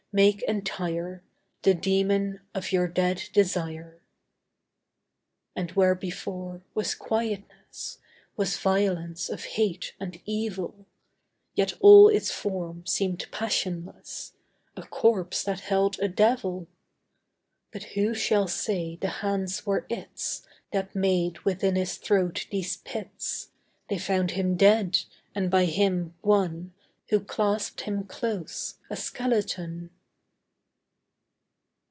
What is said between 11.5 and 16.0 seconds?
Yet all its form seemed passionless, A corpse that held